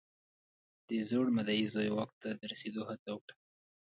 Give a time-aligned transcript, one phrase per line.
[0.87, 3.35] د زوړ مدعي زوی واک ته د رسېدو هڅه وکړه.